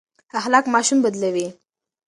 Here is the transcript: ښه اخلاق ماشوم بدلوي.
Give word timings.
ښه 0.31 0.35
اخلاق 0.41 0.65
ماشوم 0.73 0.99
بدلوي. 1.05 1.47